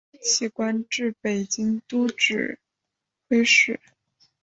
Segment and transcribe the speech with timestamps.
[0.19, 2.57] 其官至北京都指
[3.29, 3.79] 挥使。